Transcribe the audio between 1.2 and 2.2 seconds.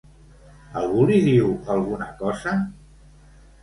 diu alguna